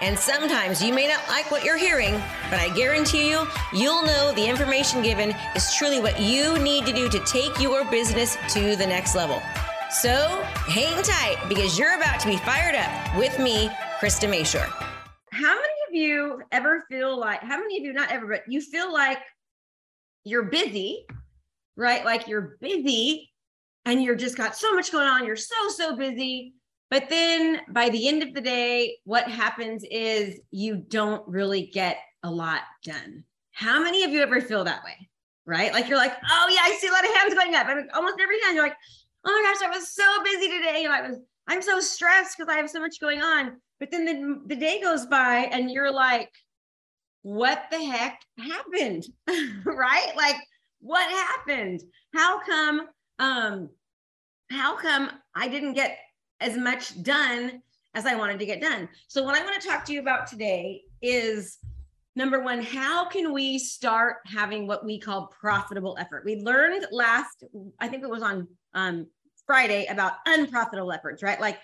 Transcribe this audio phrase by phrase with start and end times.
[0.00, 2.12] And sometimes you may not like what you're hearing,
[2.50, 6.92] but I guarantee you, you'll know the information given is truly what you need to
[6.92, 9.40] do to take your business to the next level.
[9.90, 14.68] So hang tight because you're about to be fired up with me, Krista Mashore.
[15.32, 18.60] How many of you ever feel like, how many of you, not ever, but you
[18.60, 19.18] feel like
[20.24, 21.06] you're busy,
[21.76, 22.04] right?
[22.04, 23.30] Like you're busy
[23.86, 25.24] and you're just got so much going on.
[25.24, 26.54] You're so, so busy
[26.90, 31.98] but then by the end of the day, what happens is you don't really get
[32.22, 33.24] a lot done.
[33.52, 35.08] How many of you ever feel that way?
[35.44, 35.72] Right?
[35.72, 37.66] Like you're like, oh yeah, I see a lot of hands going up.
[37.66, 38.76] I almost every hand, you're like,
[39.24, 40.86] oh my gosh, I was so busy today.
[40.88, 43.56] I was, I'm so stressed because I have so much going on.
[43.78, 46.30] But then the, the day goes by and you're like,
[47.22, 49.06] what the heck happened?
[49.64, 50.12] right?
[50.16, 50.36] Like,
[50.80, 51.82] what happened?
[52.14, 53.70] How come um
[54.50, 55.98] how come I didn't get
[56.40, 57.62] as much done
[57.94, 58.88] as I wanted to get done.
[59.08, 61.58] So, what I want to talk to you about today is
[62.16, 66.24] number one, how can we start having what we call profitable effort?
[66.24, 67.44] We learned last,
[67.78, 69.06] I think it was on um,
[69.46, 71.40] Friday, about unprofitable efforts, right?
[71.40, 71.58] Like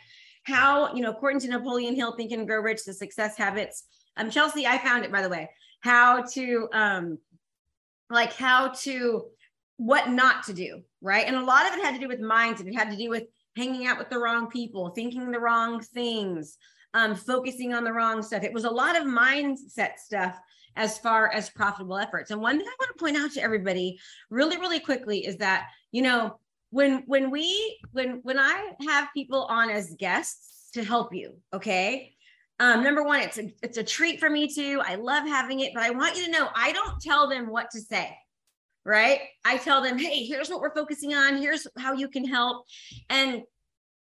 [0.44, 3.84] how, you know, according to Napoleon Hill, Think and Grow Rich, the success habits.
[4.16, 5.48] Um, Chelsea, I found it by the way,
[5.80, 7.18] how to, um,
[8.10, 9.24] like how to,
[9.78, 11.26] what not to do, right?
[11.26, 12.66] And a lot of it had to do with mindset.
[12.66, 13.24] It had to do with
[13.56, 16.56] hanging out with the wrong people, thinking the wrong things,
[16.94, 18.42] um, focusing on the wrong stuff.
[18.42, 20.38] It was a lot of mindset stuff
[20.76, 22.30] as far as profitable efforts.
[22.30, 23.98] And one thing I want to point out to everybody
[24.30, 26.38] really, really quickly is that, you know,
[26.70, 32.14] when when we when when I have people on as guests to help you, okay.
[32.60, 34.80] Um, number one, it's a it's a treat for me too.
[34.86, 37.70] I love having it, but I want you to know I don't tell them what
[37.72, 38.16] to say
[38.84, 39.20] right?
[39.44, 41.36] I tell them, hey, here's what we're focusing on.
[41.36, 42.66] Here's how you can help.
[43.08, 43.42] And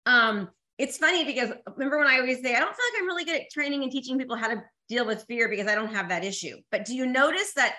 [0.09, 0.49] um,
[0.79, 3.37] it's funny because remember when I always say, I don't feel like I'm really good
[3.37, 6.25] at training and teaching people how to deal with fear because I don't have that
[6.25, 6.57] issue.
[6.71, 7.75] But do you notice that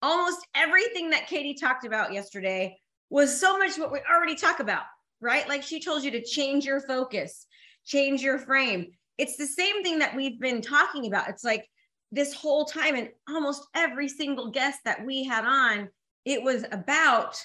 [0.00, 2.78] almost everything that Katie talked about yesterday
[3.10, 4.84] was so much what we already talk about,
[5.20, 5.48] right?
[5.48, 7.46] Like she told you to change your focus,
[7.84, 8.92] change your frame.
[9.18, 11.28] It's the same thing that we've been talking about.
[11.28, 11.68] It's like
[12.12, 15.88] this whole time, and almost every single guest that we had on
[16.24, 17.42] it was about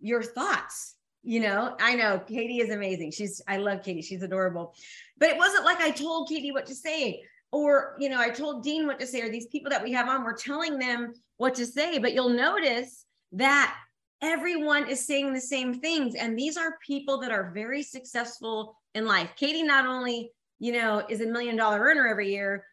[0.00, 3.10] your thoughts you know i know katie is amazing.
[3.10, 4.02] She's i love katie.
[4.02, 4.74] She's adorable.
[5.18, 7.22] But it wasn't like i told katie what to say
[7.52, 10.08] or you know i told dean what to say or these people that we have
[10.08, 11.98] on we're telling them what to say.
[11.98, 13.74] But you'll notice that
[14.22, 16.14] everyone is saying the same things.
[16.14, 19.30] And these are people that are very successful in life.
[19.36, 22.64] Katie not only you know is a million dollar earner every year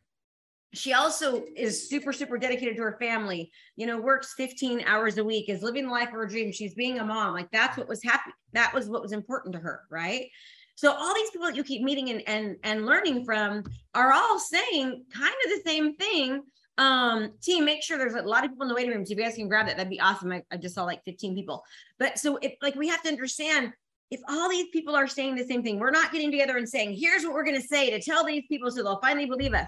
[0.77, 5.23] she also is super super dedicated to her family you know works 15 hours a
[5.23, 7.33] week is living the life of her dreams she's being a mom.
[7.33, 10.29] Like that's what was happy that was what was important to her right?
[10.75, 13.63] So all these people that you keep meeting and and, and learning from
[13.95, 16.43] are all saying kind of the same thing.
[16.77, 19.05] Um team make sure there's a lot of people in the waiting room.
[19.05, 20.31] So if you guys can grab that that'd be awesome.
[20.31, 21.63] I, I just saw like 15 people.
[21.97, 23.73] But so if like we have to understand
[24.09, 26.95] if all these people are saying the same thing we're not getting together and saying
[26.97, 29.67] here's what we're going to say to tell these people so they'll finally believe us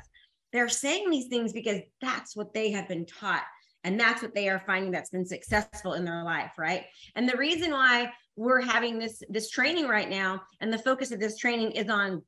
[0.52, 3.44] they're saying these things because that's what they have been taught
[3.84, 6.86] and that's what they are finding that's been successful in their life right?
[7.16, 11.20] And the reason why we're having this this training right now and the focus of
[11.20, 12.22] this training is on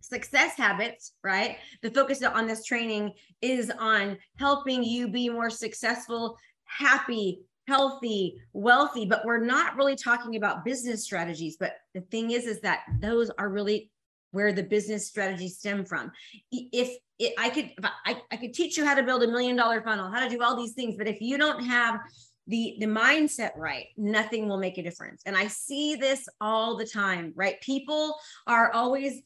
[0.00, 1.56] success habits right?
[1.82, 9.06] The focus on this training is on helping you be more successful happy healthy wealthy.
[9.06, 11.56] But we're not really talking about business strategies.
[11.58, 13.90] But the thing is is that those are really
[14.34, 16.10] where the business strategies stem from.
[16.50, 19.56] If it, I could, if I, I could teach you how to build a million
[19.56, 22.00] dollar funnel, how to do all these things, but if you don't have
[22.46, 25.22] the the mindset right nothing will make a difference.
[25.26, 27.60] And i see this all the time right?
[27.60, 28.16] People
[28.46, 29.22] are always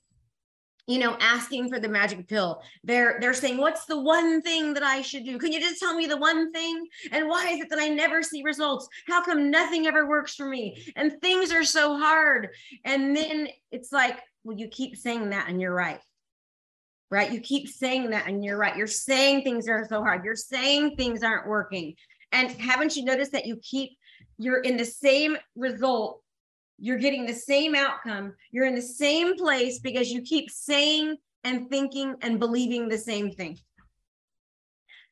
[0.87, 2.63] you know asking for the magic pill.
[2.85, 5.39] They're they're saying what's the one thing that i should do?
[5.39, 6.87] Can you just tell me the one thing?
[7.13, 8.89] And why is it that i never see results?
[9.07, 10.93] How come nothing ever works for me?
[10.97, 12.51] And things are so hard.
[12.85, 16.01] And then it's like well, you keep saying that and you're right.
[17.11, 17.31] Right?
[17.31, 18.75] You keep saying that and you're right.
[18.75, 20.25] You're saying things are so hard.
[20.25, 21.95] You're saying things aren't working.
[22.33, 23.91] And haven't you noticed that you keep,
[24.39, 26.23] you're in the same result,
[26.79, 31.69] you're getting the same outcome, you're in the same place because you keep saying and
[31.69, 33.59] thinking and believing the same thing.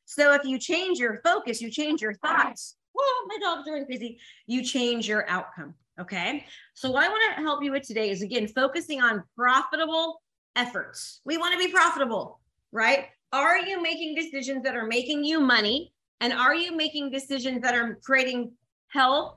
[0.06, 2.76] So if you change your focus, you change your thoughts.
[2.94, 4.18] Whoa, my dog's doing crazy.
[4.46, 5.74] You change your outcome.
[6.00, 6.44] Okay.
[6.74, 10.22] So what I want to help you with today is again focusing on profitable
[10.54, 11.20] efforts.
[11.24, 12.40] We want to be profitable,
[12.70, 13.06] right?
[13.32, 15.92] Are you making decisions that are making you money?
[16.20, 18.52] And are you making decisions that are creating
[18.88, 19.36] health,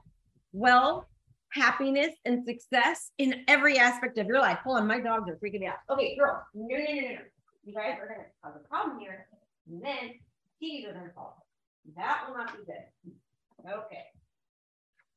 [0.53, 1.05] wealth,
[1.51, 4.59] happiness, and success in every aspect of your life?
[4.63, 5.79] Hold on, my dogs are freaking me out.
[5.89, 7.17] Okay, girl, no, no, no, no.
[7.65, 9.27] You guys are going to cause a problem here.
[9.69, 10.13] And then
[10.59, 11.45] keys are going to fall.
[11.97, 13.69] That will not be good.
[13.69, 14.05] Okay.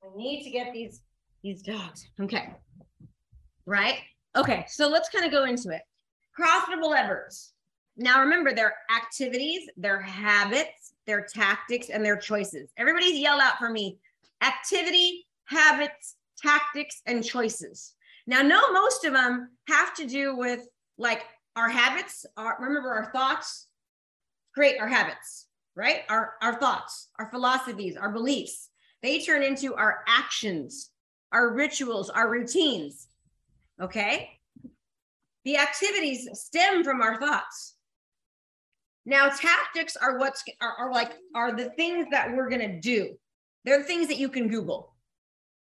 [0.03, 1.01] I need to get these
[1.43, 2.07] these dogs.
[2.21, 2.55] Okay.
[3.67, 3.99] Right?
[4.37, 5.83] Okay, so let's kind of go into it.
[6.35, 7.53] Profitable efforts.
[7.97, 12.71] Now remember their activities, their habits, their tactics, and their choices.
[12.79, 13.99] Everybody's yell out for me.
[14.43, 17.95] Activity, habits, tactics, and choices.
[18.27, 20.67] Now, no, most of them have to do with
[20.97, 21.25] like
[21.57, 23.69] our habits, our remember our thoughts,
[24.55, 26.03] create our habits, right?
[26.09, 28.71] Our our thoughts, our philosophies, our beliefs.
[29.03, 30.92] They turn into our actions,
[31.33, 33.09] our rituals, our routines.
[33.81, 34.31] Okay?
[35.45, 37.75] The activities stem from our thoughts.
[39.05, 43.19] Now, tactics are what's are, are like are the things that we're gonna do.
[43.65, 44.95] They're the things that you can Google.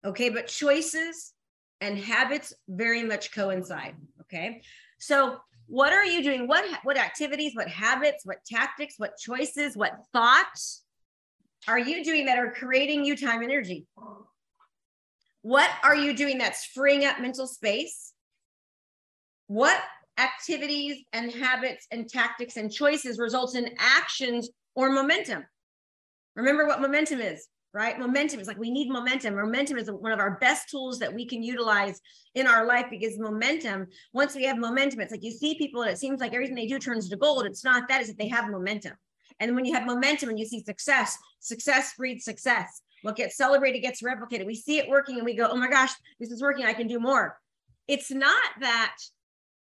[0.05, 1.33] Okay, but choices
[1.81, 3.95] and habits very much coincide.
[4.21, 4.61] Okay.
[4.99, 5.37] So
[5.67, 6.47] what are you doing?
[6.47, 10.83] What what activities, what habits, what tactics, what choices, what thoughts
[11.67, 13.85] are you doing that are creating you time energy?
[15.47, 18.11] What are you doing that's freeing up mental space?
[19.47, 19.81] What
[20.17, 25.45] activities and habits and tactics and choices results in actions or momentum?
[26.35, 27.97] Remember what momentum is, right?
[27.97, 29.35] Momentum is like we need momentum.
[29.35, 32.01] Momentum is one of our best tools that we can utilize
[32.35, 35.91] in our life because momentum, once we have momentum, it's like you see people and
[35.91, 37.45] it seems like everything they do turns to gold.
[37.45, 38.95] It's not that, is that they have momentum.
[39.39, 42.81] And when you have momentum and you see success, success breeds success.
[43.07, 44.45] What gets celebrated gets replicated.
[44.45, 46.65] We see it working and we go, oh my gosh, this is working.
[46.65, 47.39] I can do more.
[47.87, 48.97] It's not that,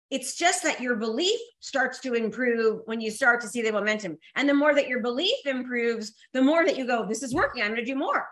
[0.10, 4.18] it's just that your belief starts to improve when you start to see the momentum.
[4.36, 7.62] And the more that your belief improves, the more that you go, this is working.
[7.62, 8.28] I'm going to do more.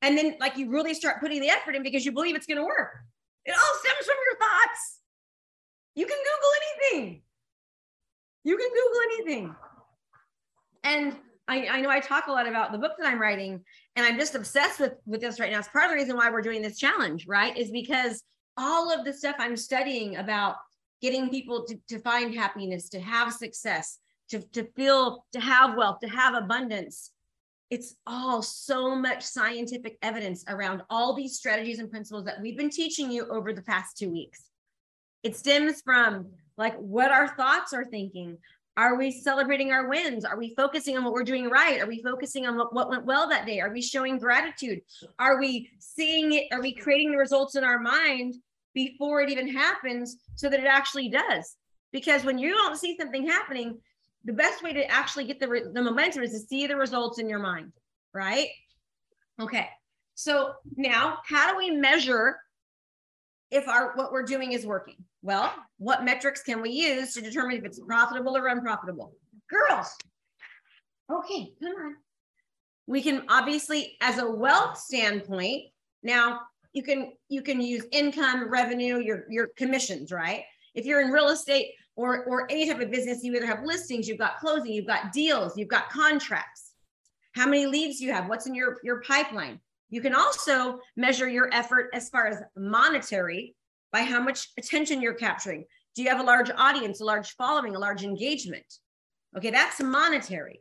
[0.00, 2.56] And then, like, you really start putting the effort in because you believe it's going
[2.56, 2.96] to work.
[3.44, 5.00] It all stems from your thoughts.
[5.94, 7.22] You can Google anything.
[8.44, 9.56] You can Google anything.
[10.84, 11.16] And
[11.48, 13.60] I, I, know I talk a lot about the book that I'm writing,
[13.96, 15.58] and I'm just obsessed with with this right now.
[15.58, 17.56] It's part of the reason why we're doing this challenge, right?
[17.56, 18.22] Is because
[18.58, 20.56] all of the stuff I'm studying about
[21.00, 23.98] getting people to, to find happiness, to have success,
[24.30, 27.12] to, to feel, to have wealth, to have abundance.
[27.70, 32.70] It's all so much scientific evidence around all these strategies and principles that we've been
[32.70, 34.44] teaching you over the past two weeks.
[35.22, 38.38] It stems from like what our thoughts are thinking,
[38.78, 40.24] are we celebrating our wins?
[40.24, 41.80] Are we focusing on what we're doing right?
[41.80, 43.58] Are we focusing on what, went well that day?
[43.58, 44.82] Are we showing gratitude?
[45.18, 46.44] Are we seeing it?
[46.52, 48.36] Are we creating the results in our mind
[48.74, 51.56] before it even happens so that it actually does?
[51.90, 53.80] Because when you don't see something happening,
[54.24, 57.28] the best way to actually get the, the momentum is to see the results in
[57.28, 57.72] your mind,
[58.14, 58.46] right?
[59.40, 59.68] Okay.
[60.14, 62.36] So now, how do we measure
[63.50, 64.96] if our what we're doing is working?
[65.22, 69.12] Well, what metrics can we use to determine if it's profitable or unprofitable?
[69.48, 69.96] Girls.
[71.10, 71.96] Okay, come on.
[72.86, 75.64] We can obviously, as a wealth standpoint,
[76.02, 76.40] now
[76.72, 80.44] you can you can use income, revenue, your your commissions, right?
[80.74, 84.06] If you're in real estate or or any type of business, you either have listings,
[84.06, 86.72] you've got closing, you've got deals, you've got contracts.
[87.32, 88.28] How many leads you have?
[88.28, 89.60] What's in your your pipeline?
[89.90, 93.54] You can also measure your effort as far as monetary
[93.92, 95.64] by how much attention you're capturing.
[95.94, 98.66] Do you have a large audience, a large following, a large engagement?
[99.36, 100.60] Okay, that's monetary.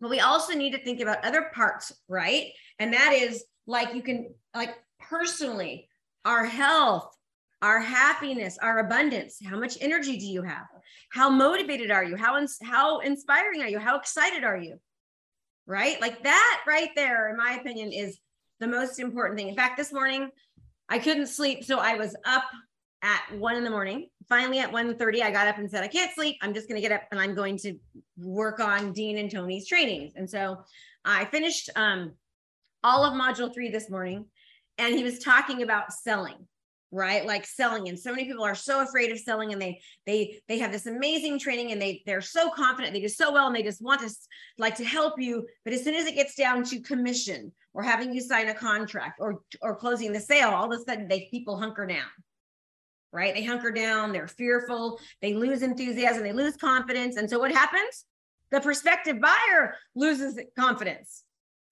[0.00, 2.52] But we also need to think about other parts, right?
[2.78, 5.88] And that is like you can, like personally,
[6.24, 7.16] our health,
[7.62, 9.38] our happiness, our abundance.
[9.44, 10.66] How much energy do you have?
[11.10, 12.16] How motivated are you?
[12.16, 13.78] How, ins- how inspiring are you?
[13.78, 14.78] How excited are you?
[15.66, 16.00] Right?
[16.00, 18.18] Like that right there, in my opinion, is
[18.60, 19.48] the most important thing.
[19.48, 20.30] In fact, this morning
[20.88, 21.64] I couldn't sleep.
[21.64, 22.44] So I was up
[23.02, 24.08] at one in the morning.
[24.28, 26.36] Finally at 1.30, I got up and said, I can't sleep.
[26.40, 27.76] I'm just going to get up and I'm going to
[28.18, 30.12] work on Dean and Tony's trainings.
[30.16, 30.64] And so
[31.04, 32.12] I finished um,
[32.82, 34.26] all of module three this morning.
[34.78, 36.46] And he was talking about selling
[36.94, 40.40] right like selling and so many people are so afraid of selling and they they
[40.48, 43.56] they have this amazing training and they they're so confident they do so well and
[43.56, 44.10] they just want to
[44.58, 48.14] like to help you but as soon as it gets down to commission or having
[48.14, 51.58] you sign a contract or or closing the sale all of a sudden they people
[51.58, 52.06] hunker down
[53.12, 57.52] right they hunker down they're fearful they lose enthusiasm they lose confidence and so what
[57.52, 58.04] happens
[58.54, 61.24] The prospective buyer loses confidence.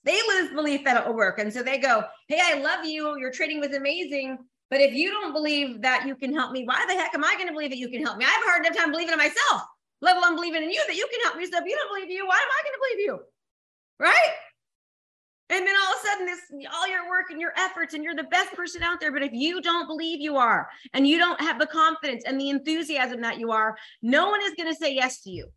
[0.05, 1.38] They lose belief that it will work.
[1.38, 3.17] And so they go, Hey, I love you.
[3.19, 4.37] Your trading was amazing.
[4.73, 7.35] But if you don't believe that you can help me, why the heck am I
[7.35, 8.25] going to believe that you can help me?
[8.25, 9.61] I have a hard enough time believing in myself,
[10.00, 11.45] let alone believing in you that you can help me.
[11.45, 13.21] So if you don't believe you, why am I going to believe you?
[13.99, 14.33] Right?
[15.50, 16.41] And then all of a sudden, this
[16.75, 19.12] all your work and your efforts, and you're the best person out there.
[19.12, 22.49] But if you don't believe you are, and you don't have the confidence and the
[22.49, 25.49] enthusiasm that you are, no one is going to say yes to you.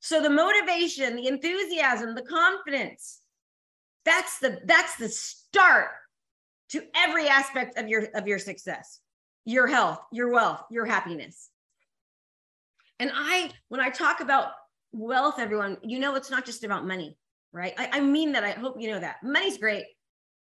[0.00, 3.20] So the motivation, the enthusiasm, the confidence,
[4.04, 5.90] that's the that's the start
[6.72, 9.00] to every aspect of your of your success,
[9.44, 11.50] your health, your wealth, your happiness.
[12.98, 14.52] And I, when I talk about
[14.92, 17.16] wealth, everyone, you know, it's not just about money
[17.52, 17.74] right?
[17.76, 18.44] I, I mean that.
[18.44, 19.16] I hope you know that.
[19.22, 19.84] Money's great.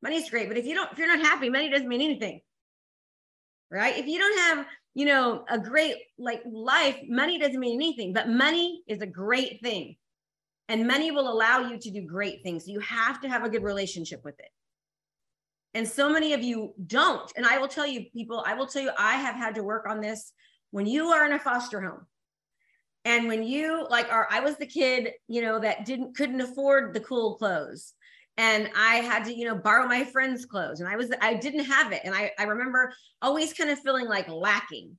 [0.02, 0.48] Money's great.
[0.48, 2.40] But if you don't, if you're not happy, money doesn't mean anything.
[3.70, 3.96] Right?
[3.98, 8.12] If you don't have, you know, a great like life, money doesn't mean anything.
[8.12, 9.96] But money is a great thing.
[10.68, 12.68] And money will allow you to do great things.
[12.68, 14.50] You have to have a good relationship with it.
[15.78, 17.32] And so many of you don't.
[17.36, 19.86] And I will tell you, people, I will tell you, I have had to work
[19.88, 20.32] on this.
[20.72, 22.04] When you are in a foster home,
[23.04, 26.94] and when you like are, I was the kid, you know, that didn't couldn't afford
[26.94, 27.94] the cool clothes.
[28.36, 30.80] And I had to, you know, borrow my friend's clothes.
[30.80, 32.00] And I was, I didn't have it.
[32.02, 32.92] And I, I remember
[33.22, 34.96] always kind of feeling like lacking.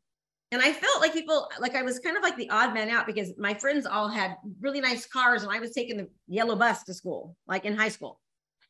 [0.53, 3.05] And I felt like people, like I was kind of like the odd man out
[3.05, 6.83] because my friends all had really nice cars and I was taking the yellow bus
[6.83, 8.21] to school, like in high school.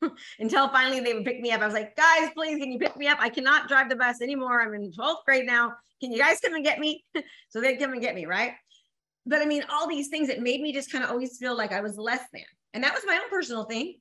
[0.40, 1.62] Until finally they would pick me up.
[1.62, 3.18] I was like, guys, please, can you pick me up?
[3.20, 4.62] I cannot drive the bus anymore.
[4.62, 5.74] I'm in 12th grade now.
[6.00, 7.04] Can you guys come and get me?
[7.50, 8.54] so they'd come and get me, right?
[9.30, 11.72] but I mean, all these things that made me just kind of always feel like
[11.72, 12.42] I was less than.
[12.74, 13.96] And that was my own personal thing.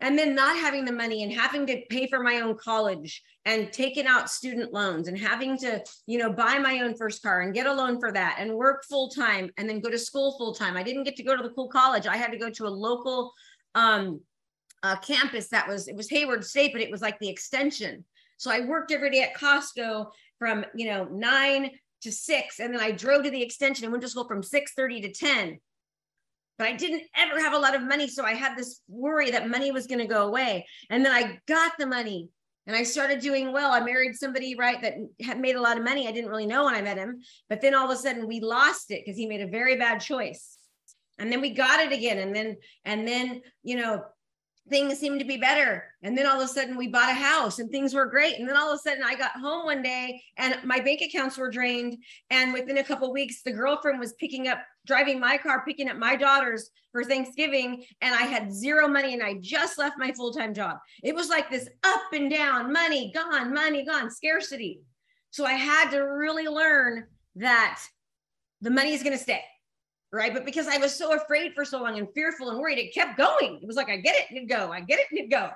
[0.00, 3.72] And then not having the money and having to pay for my own college and
[3.72, 7.54] taking out student loans and having to, you know, buy my own first car and
[7.54, 10.52] get a loan for that and work full time and then go to school full
[10.52, 10.76] time.
[10.76, 12.06] I didn't get to go to the cool college.
[12.06, 13.32] I had to go to a local
[13.74, 14.20] um,
[14.82, 18.04] uh, campus that was, it was Hayward State, but it was like the extension.
[18.36, 21.70] So I worked every day at Costco from, you know, nine
[22.02, 22.60] to six.
[22.60, 25.58] And then I drove to the extension and went to school from 6:30 to 10.
[26.56, 28.06] But I didn't ever have a lot of money.
[28.06, 30.66] So I had this worry that money was going to go away.
[30.88, 32.28] And then I got the money
[32.66, 33.72] and I started doing well.
[33.72, 36.06] I married somebody, right, that had made a lot of money.
[36.06, 37.20] I didn't really know when I met him.
[37.48, 39.98] But then all of a sudden we lost it because he made a very bad
[39.98, 40.56] choice.
[41.18, 42.18] And then we got it again.
[42.18, 44.04] And then, and then, you know,
[44.70, 45.84] things seemed to be better.
[46.02, 48.38] And then all of a sudden we bought a house and things were great.
[48.38, 51.36] And then all of a sudden I got home one day and my bank accounts
[51.36, 51.98] were drained.
[52.30, 55.98] And within a couple weeks, the girlfriend was picking up, driving my car, picking up
[55.98, 57.84] my daughters for Thanksgiving.
[58.00, 60.78] And I had zero money and I just left my full-time job.
[61.02, 64.80] It was like this up and down, money gone, money gone, scarcity.
[65.30, 67.04] So I had to really learn
[67.36, 67.80] that
[68.62, 69.42] the money is going to stay
[70.14, 70.32] right?
[70.32, 73.18] But because I was so afraid for so long and fearful and worried, it kept
[73.18, 73.58] going.
[73.60, 75.50] It was like, I get it and it go, I get it and it go.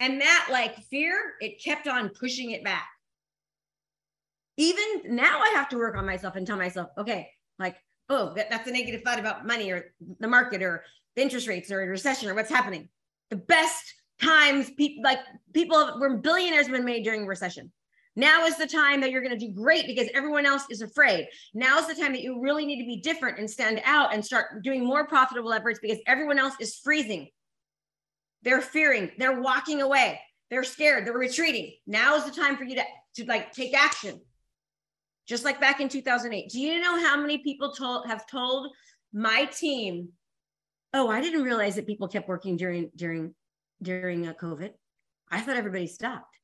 [0.00, 2.88] And that like fear, it kept on pushing it back.
[4.56, 7.76] Even now, I have to work on myself and tell myself, okay, like,
[8.08, 10.84] oh, that, that's a negative thought about money or the market or
[11.14, 12.88] the interest rates or recession or what's happening.
[13.30, 15.20] The best times people like
[15.52, 17.70] people were billionaires have been made during recession.
[18.18, 21.28] Now is the time that you're going to do great because everyone else is afraid.
[21.54, 24.24] Now is the time that you really need to be different and stand out and
[24.24, 27.28] start doing more profitable efforts because everyone else is freezing.
[28.42, 30.20] They're fearing, they're walking away,
[30.50, 31.74] they're scared, they're retreating.
[31.86, 32.84] Now is the time for you to,
[33.18, 34.20] to like take action.
[35.28, 36.50] Just like back in 2008.
[36.50, 38.72] Do you know how many people told have told
[39.12, 40.08] my team,
[40.92, 43.34] "Oh, I didn't realize that people kept working during during
[43.80, 44.70] during uh, COVID.
[45.30, 46.34] I thought everybody stopped."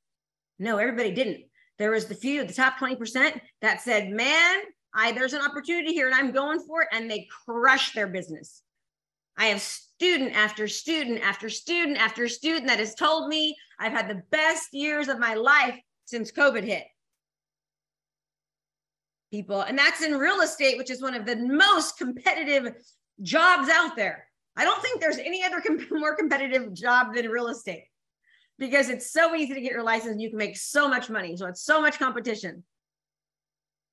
[0.58, 1.46] No, everybody didn't.
[1.78, 4.60] There was the few, the top 20% that said, man,
[4.94, 6.88] I there's an opportunity here and I'm going for it.
[6.92, 8.62] And they crush their business.
[9.36, 14.08] I have student after student after student after student that has told me I've had
[14.08, 16.84] the best years of my life since COVID hit.
[19.32, 22.72] People, and that's in real estate, which is one of the most competitive
[23.20, 24.28] jobs out there.
[24.56, 27.86] I don't think there's any other comp- more competitive job than real estate
[28.58, 31.36] because it's so easy to get your license and you can make so much money.
[31.36, 32.62] So it's so much competition.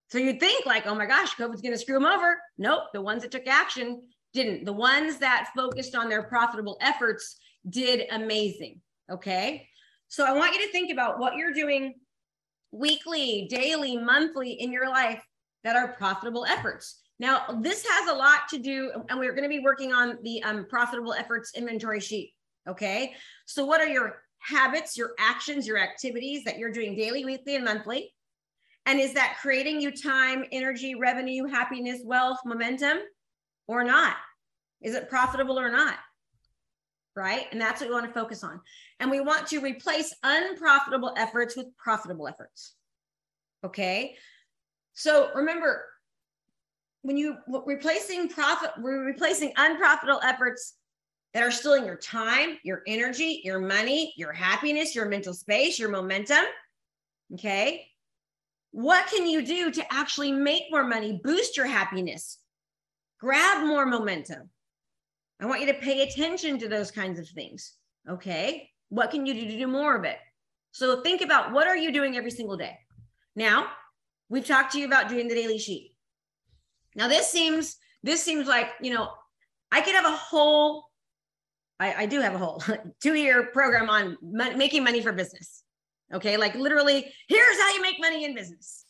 [0.10, 2.38] So you'd think like, oh my gosh, COVID's going to screw them over.
[2.58, 2.84] Nope.
[2.94, 4.02] The ones that took action
[4.34, 4.66] didn't.
[4.66, 7.38] The ones that focused on their profitable efforts
[7.70, 8.82] did amazing.
[9.10, 9.68] Okay.
[10.10, 11.96] So I want you to think about what you're doing
[12.72, 15.24] weekly, daily, monthly in your life
[15.64, 17.00] that are profitable efforts.
[17.20, 20.42] Now, this has a lot to do, and we're going to be working on the
[20.44, 22.34] um, profitable efforts inventory sheet.
[22.68, 23.14] Okay.
[23.46, 27.66] So, what are your habits, your actions, your activities that you're doing daily, weekly, and
[27.66, 28.14] monthly?
[28.86, 33.00] And is that creating you time, energy, revenue, happiness, wealth, momentum?
[33.72, 34.16] or not?
[34.82, 35.96] Is it profitable or not?
[37.16, 37.46] Right.
[37.52, 38.62] And that's what we want to focus on.
[39.00, 42.76] And we want to replace unprofitable efforts with profitable efforts.
[43.66, 44.16] Okay.
[44.94, 45.86] So remember,
[47.02, 50.76] when you replacing profit, we're replacing unprofitable efforts
[51.34, 55.90] that are stealing your time, your energy, your money, your happiness, your mental space, your
[55.90, 56.44] momentum.
[57.34, 57.88] Okay.
[58.72, 62.40] What can you do to actually make more money, boost your happiness,
[63.20, 64.50] grab more momentum?
[65.40, 67.76] I want you to pay attention to those kinds of things.
[68.10, 68.70] Okay.
[68.90, 70.18] What can you do to do more of it?
[70.72, 72.78] So think about what are you doing every single day?
[73.36, 73.68] Now,
[74.30, 75.96] we've talked to you about doing the daily sheet.
[76.96, 79.12] Now, this seems this seems like, you know,
[79.72, 80.86] I could have a whole
[81.82, 82.64] I, I do have a whole
[83.02, 85.64] two year program on making money for business.
[86.14, 86.38] Okay.
[86.38, 88.86] Like literally, here's how you make money in business.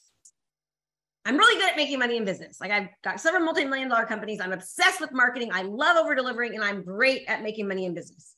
[1.23, 2.59] I'm really good at making money in business.
[2.59, 4.41] Like I've got several multi-million dollar companies.
[4.41, 5.51] I'm obsessed with marketing.
[5.53, 8.35] I love over delivering and I'm great at making money in business.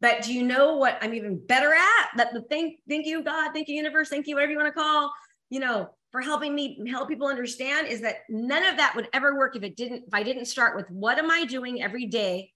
[0.00, 2.08] But do you know what I'm even better at?
[2.16, 4.80] That the thank, thank you, God, thank you, universe, thank you, whatever you want to
[4.80, 5.12] call,
[5.50, 9.36] you know, for helping me help people understand is that none of that would ever
[9.36, 12.53] work if it didn't, if I didn't start with what am I doing every day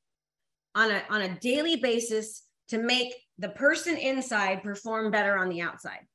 [0.74, 5.60] on a on a daily basis to make the person inside perform better on the
[5.60, 6.06] outside.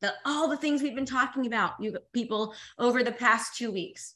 [0.00, 4.14] The all the things we've been talking about you people over the past two weeks.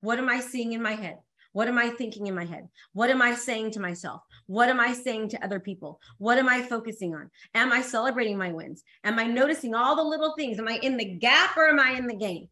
[0.00, 1.18] What am i seeing in my head?
[1.52, 2.68] What am i thinking in my head?
[2.92, 4.22] What am i saying to myself?
[4.46, 6.00] What am i saying to other people?
[6.18, 7.30] What am i focusing on?
[7.54, 8.82] Am i celebrating my wins?
[9.04, 10.58] Am i noticing all the little things?
[10.58, 12.48] Am i in the gap or am i in the game?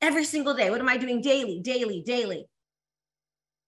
[0.00, 2.46] Every single day what am i doing daily daily daily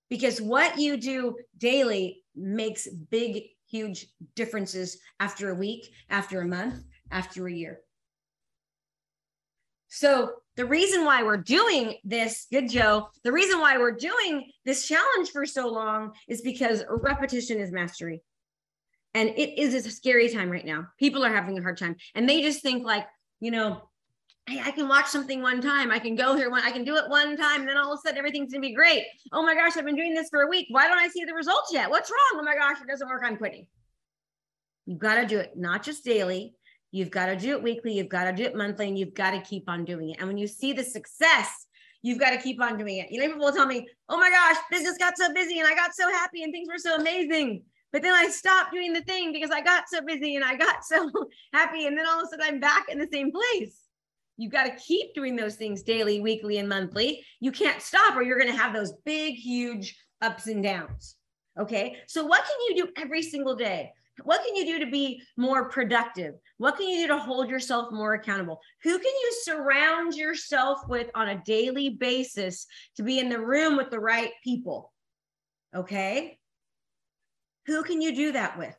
[0.09, 6.83] because what you do daily makes big, huge differences after a week, after a month,
[7.11, 7.81] after a year.
[9.89, 14.89] So, the reason why we're doing this, good Joe, the reason why we're doing this
[14.89, 18.23] challenge for so long is because repetition is mastery.
[19.15, 20.89] And it is a scary time right now.
[20.99, 23.07] People are having a hard time and they just think, like,
[23.41, 23.89] you know,
[24.47, 25.91] hey, I can watch something one time.
[25.91, 27.61] I can go here one, I can do it one time.
[27.61, 29.05] And then all of a sudden everything's gonna be great.
[29.33, 30.67] Oh my gosh, I've been doing this for a week.
[30.71, 31.91] Why don't I see the results yet?
[31.91, 32.41] What's wrong?
[32.41, 33.23] Oh my gosh, it doesn't work.
[33.25, 33.67] I'm quitting.
[34.87, 36.55] You've got to do it not just daily.
[36.93, 37.95] You've got to do it weekly.
[37.95, 40.19] You've got to do it monthly, and you've got to keep on doing it.
[40.21, 41.67] And when you see the success,
[42.03, 43.11] you've got to keep on doing it.
[43.11, 45.75] You know, people will tell me, "Oh my gosh, business got so busy, and I
[45.75, 49.33] got so happy, and things were so amazing." But then I stopped doing the thing
[49.33, 51.11] because I got so busy and I got so
[51.53, 53.86] happy, and then all of a sudden I'm back in the same place.
[54.37, 57.25] You got to keep doing those things daily, weekly, and monthly.
[57.41, 61.17] You can't stop or you're going to have those big, huge ups and downs.
[61.59, 61.97] Okay.
[62.07, 63.93] So, what can you do every single day?
[64.25, 66.35] What can you do to be more productive?
[66.59, 68.61] What can you do to hold yourself more accountable?
[68.83, 73.77] Who can you surround yourself with on a daily basis to be in the room
[73.77, 74.93] with the right people?
[75.75, 76.39] Okay.
[77.67, 78.75] Who can you do that with?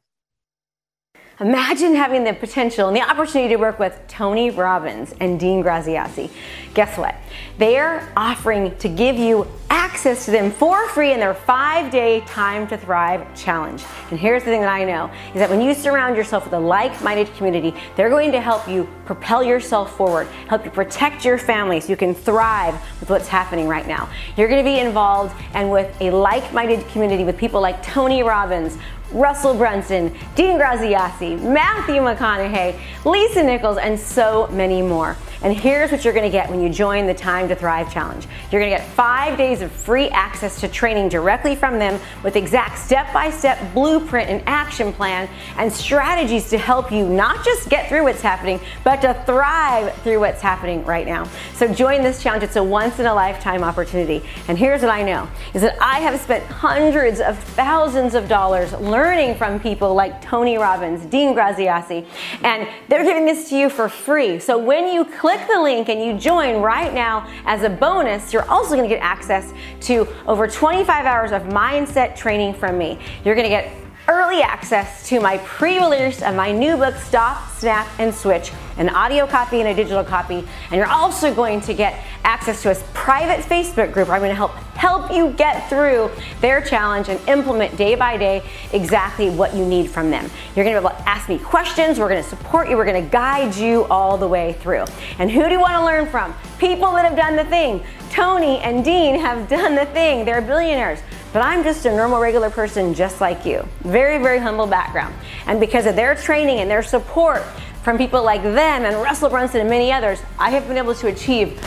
[1.39, 6.31] Imagine having the potential and the opportunity to work with Tony Robbins and Dean Graziosi.
[6.73, 7.13] Guess what?
[7.59, 12.67] They're offering to give you access to them for free in their five day Time
[12.69, 13.83] to Thrive challenge.
[14.09, 16.59] And here's the thing that I know is that when you surround yourself with a
[16.59, 21.37] like minded community, they're going to help you propel yourself forward, help you protect your
[21.37, 24.09] family so you can thrive with what's happening right now.
[24.37, 28.23] You're going to be involved and with a like minded community with people like Tony
[28.23, 28.77] Robbins,
[29.11, 35.15] Russell Brunson, Dean Graziosi, Matthew McConaughey, Lisa Nichols, and so many more.
[35.43, 38.27] And here's what you're gonna get when you join the Time to Thrive Challenge.
[38.51, 42.79] You're gonna get five days of free access to training directly from them with exact
[42.79, 47.87] step by step blueprint and action plan and strategies to help you not just get
[47.87, 51.29] through what's happening, but to thrive through what's happening right now.
[51.53, 52.43] So join this challenge.
[52.43, 54.23] It's a once in a lifetime opportunity.
[54.47, 58.73] And here's what I know is that I have spent hundreds of thousands of dollars
[58.73, 58.96] learning
[59.37, 62.05] from people like Tony Robbins, Dean Graziosi,
[62.43, 64.39] and they're giving this to you for free.
[64.39, 68.49] So when you click the link and you join right now as a bonus, you're
[68.49, 72.97] also going to get access to over 25 hours of mindset training from me.
[73.23, 73.71] You're going to get
[74.09, 79.27] early access to my pre-release of my new book Stop, Snap and Switch, an audio
[79.27, 83.43] copy and a digital copy, and you're also going to get access to a private
[83.43, 87.75] Facebook group where I'm going to help help you get through their challenge and implement
[87.75, 90.29] day by day exactly what you need from them.
[90.55, 92.85] You're going to be able to ask me questions, we're going to support you, we're
[92.85, 94.85] going to guide you all the way through.
[95.17, 96.35] And who do you want to learn from?
[96.59, 97.83] People that have done the thing.
[98.11, 100.25] Tony and Dean have done the thing.
[100.25, 100.99] They're billionaires
[101.33, 103.67] but I'm just a normal, regular person just like you.
[103.81, 105.13] Very, very humble background.
[105.45, 107.43] And because of their training and their support
[107.83, 111.07] from people like them and Russell Brunson and many others, I have been able to
[111.07, 111.61] achieve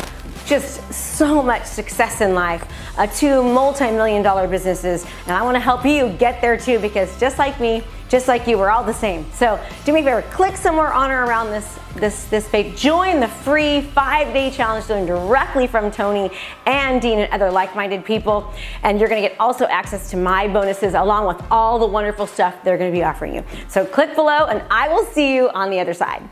[0.50, 2.66] just so much success in life,
[2.98, 5.06] uh, two multi million dollar businesses.
[5.26, 8.48] And I want to help you get there too because just like me, just like
[8.48, 9.24] you, we're all the same.
[9.32, 12.76] So do me a favor, click somewhere on or around this this this page.
[12.76, 16.30] Join the free five day challenge doing directly from Tony
[16.66, 18.52] and Dean and other like minded people.
[18.82, 22.56] And you're to get also access to my bonuses along with all the wonderful stuff
[22.64, 23.44] they're to be offering you.
[23.68, 26.28] So click below, and I will see you on the other side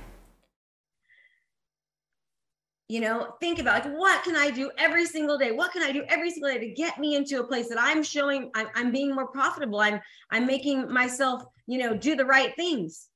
[2.89, 5.53] you know think about like what can i do every single day?
[5.53, 8.03] What can i do every single day to get me into a place that i'm
[8.03, 12.55] showing i'm, I'm being more profitable i'm i'm making myself you know do the right
[12.57, 13.09] things?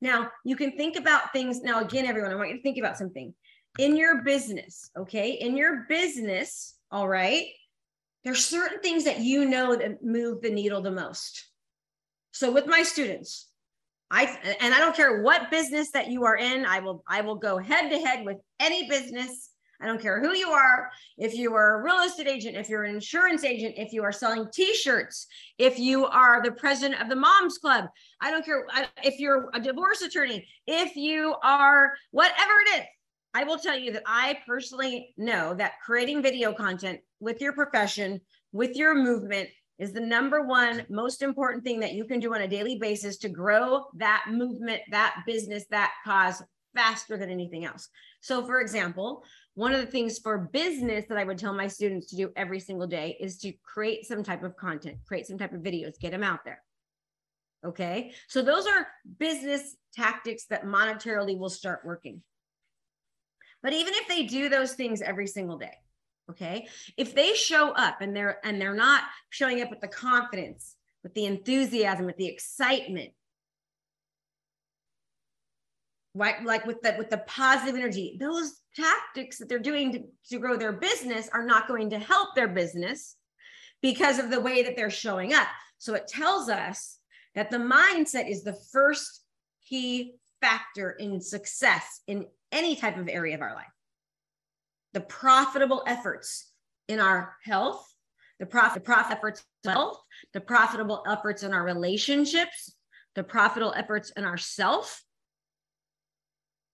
[0.00, 2.98] Now you can think about things now again everyone i want you to think about
[2.98, 3.34] something.
[3.78, 7.44] In your business okay in your business all right
[8.24, 11.46] there's certain things that you know that move the needle the most.
[12.32, 13.47] So with my students
[14.10, 17.34] I and I don't care what business that you are in, I will I will
[17.34, 19.50] go head to head with any business.
[19.80, 20.90] I don't care who you are.
[21.18, 24.10] If you are a real estate agent, if you're an insurance agent, if you are
[24.10, 27.84] selling t-shirts, if you are the president of the Moms Club,
[28.20, 28.66] I don't care
[29.04, 32.86] if you're a divorce attorney, if you are whatever it is.
[33.34, 38.20] I will tell you that I personally know that creating video content with your profession,
[38.52, 42.42] with your movement, is the number one most important thing that you can do on
[42.42, 46.42] a daily basis to grow that movement, that business, that cause
[46.74, 47.88] faster than anything else.
[48.20, 49.22] So, for example,
[49.54, 52.60] one of the things for business that I would tell my students to do every
[52.60, 56.10] single day is to create some type of content, create some type of videos, get
[56.10, 56.62] them out there.
[57.64, 58.12] Okay.
[58.28, 58.86] So, those are
[59.18, 62.22] business tactics that monetarily will start working.
[63.62, 65.74] But even if they do those things every single day,
[66.30, 66.68] okay?
[66.96, 71.14] If they show up and they're and they're not showing up with the confidence with
[71.14, 73.10] the enthusiasm with the excitement
[76.14, 80.38] right like with the with the positive energy those tactics that they're doing to, to
[80.38, 83.16] grow their business are not going to help their business
[83.82, 85.48] because of the way that they're showing up.
[85.78, 86.98] So it tells us
[87.34, 89.22] that the mindset is the first
[89.68, 93.66] key factor in success in any type of area of our life
[94.98, 96.50] the profitable efforts
[96.88, 97.86] in our health,
[98.40, 102.74] the profit, profit efforts in health, the profitable efforts in our relationships,
[103.14, 105.04] the profitable efforts in ourself.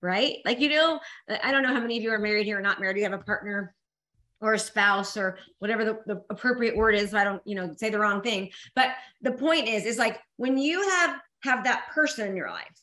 [0.01, 0.39] Right?
[0.47, 1.01] Like, you know,
[1.43, 2.97] I don't know how many of you are married here or not married.
[2.97, 3.75] You have a partner
[4.41, 7.11] or a spouse or whatever the, the appropriate word is.
[7.11, 8.53] So I don't, you know, say the wrong thing.
[8.75, 8.89] But
[9.21, 12.81] the point is, is like when you have have that person in your life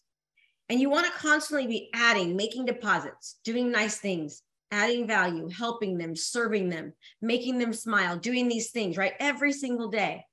[0.70, 5.98] and you want to constantly be adding, making deposits, doing nice things, adding value, helping
[5.98, 9.14] them, serving them, making them smile, doing these things, right?
[9.20, 10.26] Every single day.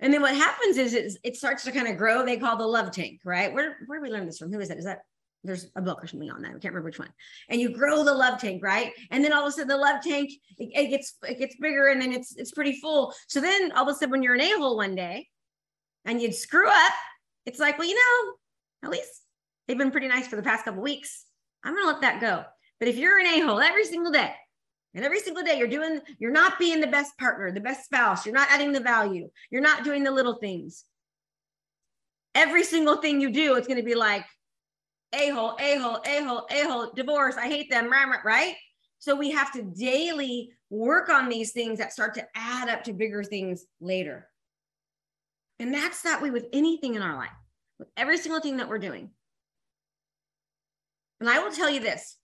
[0.00, 2.24] And then what happens is it, it starts to kind of grow.
[2.24, 3.52] They call the love tank, right?
[3.52, 4.52] Where, where did we learn this from?
[4.52, 4.78] Who is that?
[4.78, 5.00] Is that
[5.44, 6.48] there's a book or something on that?
[6.48, 7.12] I can't remember which one.
[7.48, 8.92] And you grow the love tank, right?
[9.10, 11.88] And then all of a sudden the love tank it, it gets it gets bigger
[11.88, 13.14] and then it's it's pretty full.
[13.28, 15.28] So then all of a sudden when you're an a-hole one day
[16.04, 16.92] and you'd screw up,
[17.46, 18.32] it's like, well, you know,
[18.84, 19.22] at least
[19.66, 21.26] they've been pretty nice for the past couple weeks.
[21.62, 22.44] I'm gonna let that go.
[22.80, 24.34] But if you're an a-hole every single day,
[24.94, 28.26] and every single day you're doing, you're not being the best partner, the best spouse,
[28.26, 30.84] you're not adding the value, you're not doing the little things.
[32.34, 34.24] Every single thing you do, it's going to be like
[35.12, 38.56] a-hole, a-hole, a-hole, a-hole, divorce, I hate them, right?
[38.98, 42.92] So we have to daily work on these things that start to add up to
[42.92, 44.28] bigger things later.
[45.58, 47.30] And that's that way with anything in our life,
[47.78, 49.10] with every single thing that we're doing.
[51.20, 52.16] And I will tell you this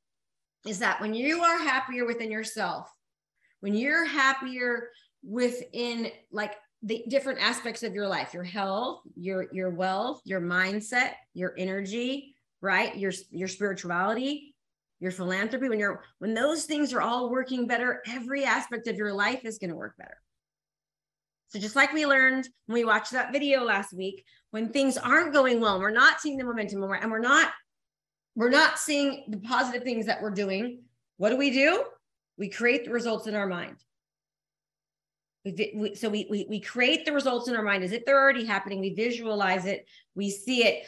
[0.67, 2.91] is that when you are happier within yourself,
[3.61, 4.91] when you're happier
[5.23, 11.13] within like the different aspects of your life, your health, your your wealth, your mindset,
[11.35, 12.97] your energy, right?
[12.97, 14.55] Your your spirituality,
[15.01, 19.13] your philanthropy, when you're when those things are all working better, every aspect of your
[19.13, 20.17] life is going to work better.
[21.49, 25.33] So just like we learned when we watched that video last week, when things aren't
[25.33, 27.53] going well, and we're not seeing the momentum and we're not
[28.37, 30.83] we're not seeing the positive things that we're doing.
[31.17, 31.85] What do we do?
[32.37, 33.77] We create the results in our mind.
[35.95, 38.79] So we, we, we create the results in our mind as if they're already happening.
[38.79, 40.85] We visualize it, we see it,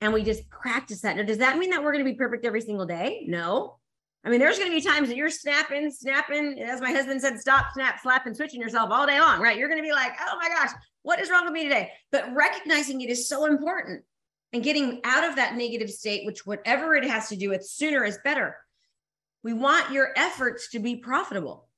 [0.00, 1.16] and we just practice that.
[1.16, 3.24] Now, does that mean that we're going to be perfect every single day?
[3.26, 3.78] No.
[4.24, 7.40] I mean, there's going to be times that you're snapping, snapping, as my husband said,
[7.40, 9.58] stop, snap, slap, and switching yourself all day long, right?
[9.58, 10.70] You're going to be like, oh my gosh,
[11.02, 11.90] what is wrong with me today?
[12.12, 14.04] But recognizing it is so important
[14.52, 18.04] and getting out of that negative state, which whatever it has to do with sooner
[18.04, 18.56] is better.
[19.42, 21.68] We want your efforts to be profitable,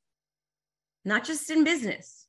[1.05, 2.27] not just in business,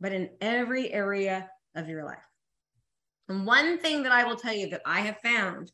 [0.00, 2.18] but in every area of your life.
[3.28, 5.72] And one thing that I will tell you that I have found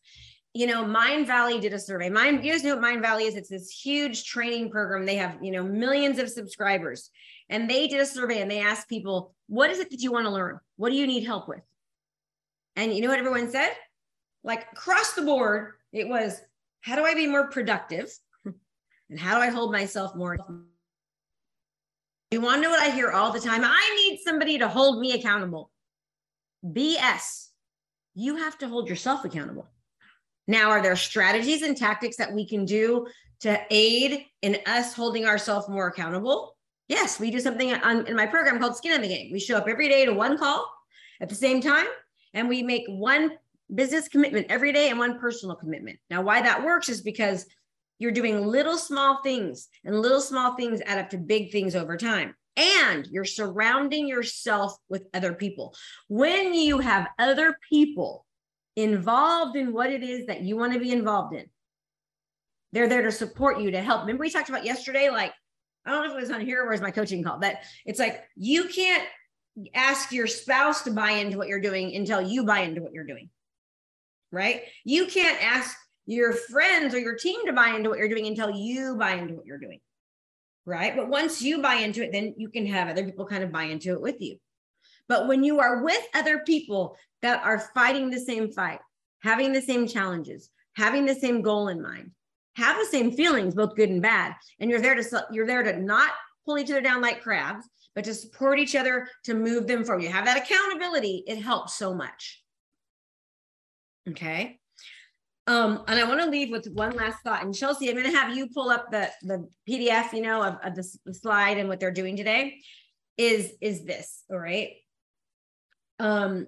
[0.54, 2.10] you know, Mindvalley did a survey.
[2.10, 3.36] Mind, you guys know what Mindvalley is?
[3.36, 5.06] It's this huge training program.
[5.06, 7.10] They have, you know, millions of subscribers.
[7.48, 10.26] And they did a survey and they asked people, what is it that you want
[10.26, 10.58] to learn?
[10.76, 11.62] What do you need help with?
[12.76, 13.70] And you know what everyone said?
[14.44, 16.40] Like across the board, it was
[16.80, 18.10] how do I be more productive?
[19.10, 20.38] And how do I hold myself more?
[22.30, 23.60] You want to know what I hear all the time?
[23.62, 25.70] I need somebody to hold me accountable.
[26.64, 27.48] BS.
[28.14, 29.68] You have to hold yourself accountable.
[30.48, 33.06] Now, are there strategies and tactics that we can do
[33.40, 36.56] to aid in us holding ourselves more accountable?
[36.88, 39.30] Yes, we do something on, in my program called Skin in the Game.
[39.30, 40.66] We show up every day to one call
[41.20, 41.86] at the same time,
[42.34, 43.32] and we make one
[43.74, 45.98] business commitment every day and one personal commitment.
[46.10, 47.46] Now, why that works is because
[47.98, 51.96] you're doing little small things, and little small things add up to big things over
[51.96, 52.34] time.
[52.56, 55.74] And you're surrounding yourself with other people.
[56.08, 58.26] When you have other people
[58.76, 61.46] involved in what it is that you want to be involved in.
[62.72, 64.02] They're there to support you, to help.
[64.02, 65.32] Remember, we talked about yesterday, like,
[65.84, 67.98] I don't know if it was on here or was my coaching call, but it's
[67.98, 69.04] like you can't
[69.74, 73.04] ask your spouse to buy into what you're doing until you buy into what you're
[73.06, 73.28] doing.
[74.30, 74.62] Right?
[74.84, 78.50] You can't ask your friends or your team to buy into what you're doing until
[78.50, 79.80] you buy into what you're doing.
[80.64, 80.96] Right?
[80.96, 83.64] But once you buy into it, then you can have other people kind of buy
[83.64, 84.38] into it with you.
[85.08, 88.78] But when you are with other people that are fighting the same fight,
[89.22, 92.12] having the same challenges, having the same goal in mind,
[92.56, 95.80] have the same feelings, both good and bad, and you're there to you're there to
[95.80, 96.10] not
[96.44, 100.02] pull each other down like crabs, but to support each other to move them forward.
[100.02, 101.24] You have that accountability.
[101.26, 102.42] It helps so much.
[104.08, 104.58] Okay.
[105.46, 107.44] Um, and I want to leave with one last thought.
[107.44, 110.54] And Chelsea, I'm going to have you pull up the the PDF, you know, of,
[110.62, 112.58] of the, the slide and what they're doing today.
[113.18, 114.70] Is is this all right?
[115.98, 116.46] Um,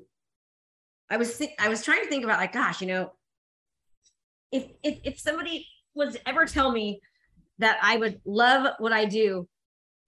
[1.11, 3.13] I was th- I was trying to think about like, gosh, you know,
[4.53, 7.01] if if if somebody was ever tell me
[7.59, 9.49] that I would love what I do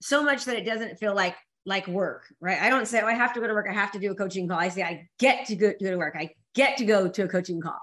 [0.01, 2.61] so much that it doesn't feel like like work, right?
[2.61, 3.67] I don't say, oh, I have to go to work.
[3.69, 4.57] I have to do a coaching call.
[4.57, 6.15] I say, I get to go, go to work.
[6.17, 7.77] I get to go to a coaching call.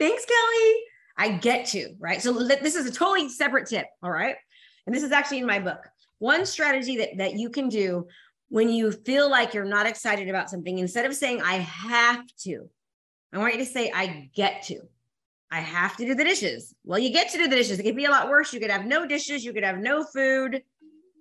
[0.00, 0.74] Thanks, Kelly.
[1.16, 2.20] I get to, right?
[2.20, 3.86] So this is a totally separate tip.
[4.02, 4.34] All right.
[4.86, 5.78] And this is actually in my book.
[6.18, 8.08] One strategy that, that you can do
[8.48, 12.68] when you feel like you're not excited about something, instead of saying, I have to,
[13.32, 14.80] I want you to say, I get to.
[15.52, 16.74] I have to do the dishes.
[16.84, 17.78] Well, you get to do the dishes.
[17.78, 18.52] It could be a lot worse.
[18.52, 19.44] You could have no dishes.
[19.44, 20.62] You could have no food,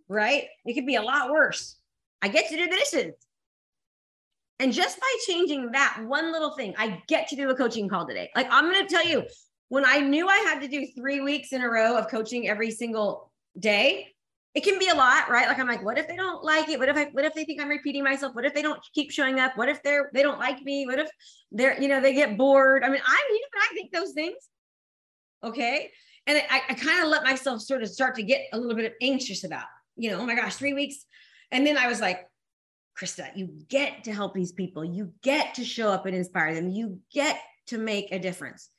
[0.10, 0.46] right?
[0.66, 1.78] It could be a lot worse.
[2.22, 3.14] I get to do the dishes.
[4.60, 8.06] And just by changing that one little thing, I get to do a coaching call
[8.06, 8.30] today.
[8.36, 9.24] Like I'm going to tell you,
[9.70, 12.72] when I knew I had to do three weeks in a row of coaching every
[12.72, 14.14] single day,
[14.56, 15.48] it can be a lot, right?
[15.48, 16.80] Like I'm like, what if they don't like it?
[16.80, 18.34] What if I what if they think I'm repeating myself?
[18.34, 19.56] What if they don't keep showing up?
[19.56, 20.88] What if they're they don't like me?
[20.88, 21.10] What if
[21.52, 22.84] they're, you know, they get bored?
[22.84, 24.50] I mean, I'm human, I think those things.
[25.44, 25.92] Okay.
[26.26, 28.96] And I, I kind of let myself sort of start to get a little bit
[29.02, 29.66] anxious about,
[30.00, 31.06] you know, oh my gosh, three weeks.
[31.52, 32.26] And then I was like,
[33.00, 34.84] Krista, you get to help these people.
[34.84, 36.70] You get to show up and inspire them.
[36.70, 38.70] You get to make a difference.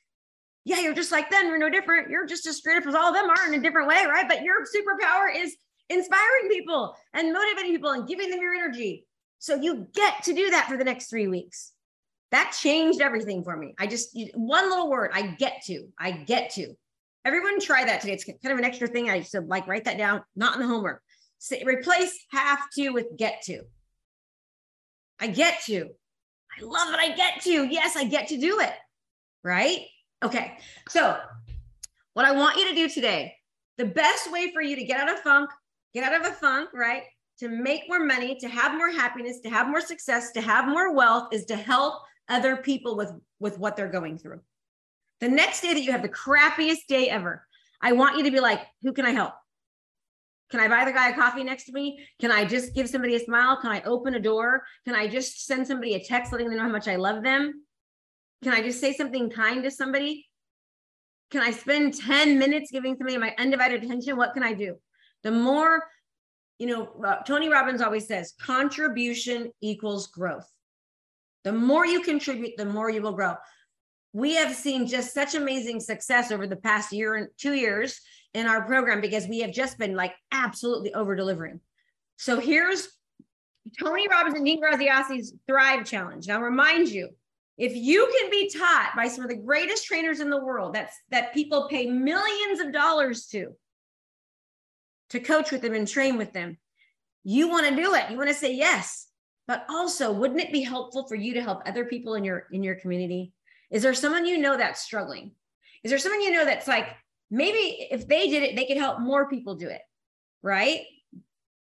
[0.63, 1.47] Yeah, you're just like them.
[1.47, 2.09] You're no different.
[2.09, 4.27] You're just as straight up as all of them are in a different way, right?
[4.27, 5.55] But your superpower is
[5.89, 9.05] inspiring people and motivating people and giving them your energy.
[9.39, 11.71] So you get to do that for the next three weeks.
[12.29, 13.73] That changed everything for me.
[13.79, 16.75] I just, one little word, I get to, I get to.
[17.25, 18.13] Everyone try that today.
[18.13, 19.09] It's kind of an extra thing.
[19.09, 21.01] I said, like write that down, not in the homework.
[21.43, 23.63] Say, replace have to with get to.
[25.19, 25.89] I get to.
[26.55, 26.99] I love it.
[26.99, 27.65] I get to.
[27.65, 28.73] Yes, I get to do it.
[29.43, 29.87] Right?
[30.21, 30.55] Okay.
[30.87, 31.17] So,
[32.13, 33.33] what I want you to do today,
[33.79, 35.49] the best way for you to get out of funk,
[35.95, 37.05] get out of a funk, right?
[37.39, 40.93] To make more money, to have more happiness, to have more success, to have more
[40.93, 44.41] wealth is to help other people with with what they're going through.
[45.21, 47.47] The next day that you have the crappiest day ever,
[47.81, 49.33] I want you to be like, who can I help?
[50.51, 52.05] Can I buy the guy a coffee next to me?
[52.19, 53.57] Can I just give somebody a smile?
[53.61, 54.63] Can I open a door?
[54.85, 57.63] Can I just send somebody a text letting them know how much I love them?
[58.43, 60.27] Can I just say something kind to somebody?
[61.29, 64.17] Can I spend 10 minutes giving somebody my undivided attention?
[64.17, 64.75] What can I do?
[65.23, 65.83] The more,
[66.59, 70.47] you know, Tony Robbins always says contribution equals growth.
[71.45, 73.35] The more you contribute, the more you will grow.
[74.11, 78.01] We have seen just such amazing success over the past year and two years
[78.33, 81.59] in our program because we have just been like absolutely over delivering.
[82.17, 82.87] So here's
[83.79, 86.27] Tony Robbins and Dean Graziosi's Thrive Challenge.
[86.27, 87.09] Now, remind you,
[87.57, 90.95] if you can be taught by some of the greatest trainers in the world that's
[91.09, 93.53] that people pay millions of dollars to
[95.09, 96.57] to coach with them and train with them
[97.23, 99.07] you want to do it you want to say yes
[99.47, 102.63] but also wouldn't it be helpful for you to help other people in your in
[102.63, 103.33] your community
[103.69, 105.31] is there someone you know that's struggling
[105.83, 106.87] Is there someone you know that's like,
[107.31, 109.81] maybe if they did it, they could help more people do it,
[110.43, 110.81] right?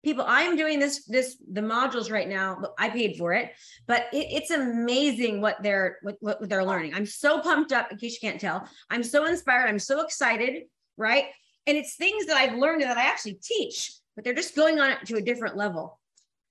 [0.05, 2.63] People, I'm doing this, this, the modules right now.
[2.79, 3.53] I paid for it,
[3.87, 6.95] but it, it's amazing what they're, what, what they're learning.
[6.95, 8.69] I'm so pumped up, in case you can't tell.
[8.91, 9.67] I'm so inspired.
[9.67, 10.65] I'm so excited,
[10.99, 11.25] right?
[11.67, 15.03] And it's things that I've learned that I actually teach, but they're just going on
[15.07, 15.99] to a different level.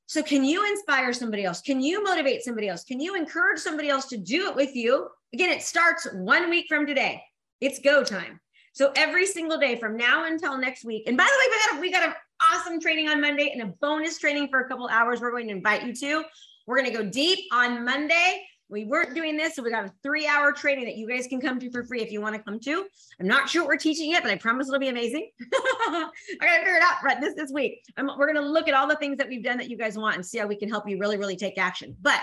[0.08, 1.62] So, can you inspire somebody else?
[1.62, 2.84] Can you motivate somebody else?
[2.84, 5.08] Can you encourage somebody else to do it with you?
[5.34, 7.23] Again, it starts one week from today.
[7.62, 8.39] It's go time.
[8.73, 11.03] So every single day from now until next week.
[11.07, 12.13] And by the way, we got a, we got an
[12.51, 15.21] awesome training on Monday and a bonus training for a couple hours.
[15.21, 16.23] We're going to invite you to.
[16.65, 18.43] We're going to go deep on Monday.
[18.69, 21.59] We weren't doing this, so we got a three-hour training that you guys can come
[21.59, 22.86] to for free if you want to come to.
[23.19, 25.29] I'm not sure what we're teaching yet, but I promise it'll be amazing.
[25.51, 26.09] I
[26.39, 27.83] gotta figure it out right this this week.
[27.97, 30.15] I'm, we're gonna look at all the things that we've done that you guys want
[30.15, 31.95] and see how we can help you really, really take action.
[32.01, 32.19] But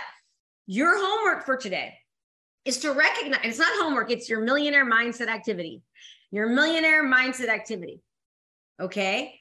[0.66, 1.94] your homework for today
[2.64, 5.82] is to recognize it's not homework, it's your millionaire mindset activity.
[6.30, 8.02] Your millionaire mindset activity.
[8.80, 9.38] Okay.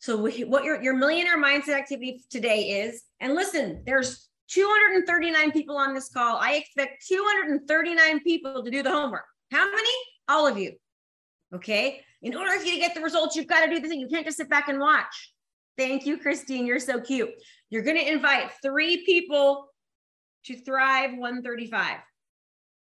[0.00, 5.92] So what your, your millionaire mindset activity today is, and listen, there's 239 people on
[5.92, 6.36] this call.
[6.36, 9.24] I expect 239 people to do the homework.
[9.50, 9.90] How many?
[10.28, 10.72] All of you.
[11.54, 12.00] Okay.
[12.22, 14.00] In order for you to get the results, you've got to do the thing.
[14.00, 15.32] You can't just sit back and watch.
[15.76, 16.66] Thank you, Christine.
[16.66, 17.30] You're so cute.
[17.70, 19.68] You're going to invite three people
[20.44, 21.98] to Thrive 135.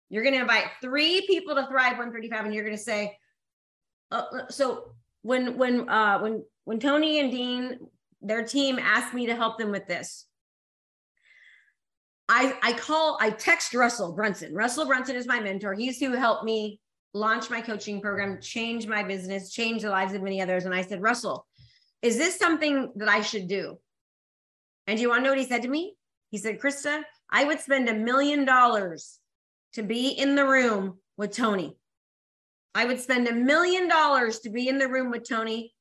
[0.08, 3.16] You're going to invite three people to Thrive 135, and you're going to say,
[4.10, 4.92] uh, uh, so
[5.22, 7.78] when when uh, when when Tony and Dean,
[8.20, 10.26] their team asked me to help them with this,
[12.28, 14.54] I I call I text Russell Brunson.
[14.54, 15.74] Russell Brunson is my mentor.
[15.74, 16.80] He's who helped me
[17.14, 20.66] launch my coaching program, change my business, change the lives of many others.
[20.66, 21.46] And I said, Russell,
[22.02, 23.78] is this something that I should do?
[24.86, 25.94] And do you want to know what he said to me?
[26.30, 29.18] He said, Krista, I would spend a million dollars
[29.72, 31.76] to be in the room with Tony.
[32.76, 35.72] I would spend a million dollars to be in the room with Tony.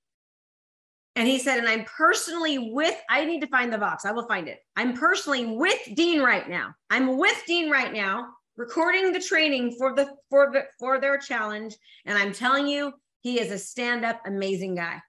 [1.17, 4.05] And he said, and I'm personally with, I need to find the box.
[4.05, 4.59] I will find it.
[4.77, 6.73] I'm personally with Dean right now.
[6.89, 11.75] I'm with Dean right now, recording the training for the for the for their challenge.
[12.05, 15.01] And I'm telling you, he is a stand-up amazing guy.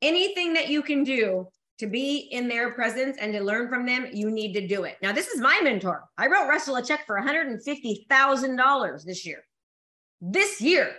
[0.00, 1.48] Anything that you can do
[1.78, 4.96] to be in their presence and to learn from them, you need to do it.
[5.02, 6.04] Now, this is my mentor.
[6.16, 9.42] I wrote Russell a check for $150,000 this year.
[10.20, 10.92] This year.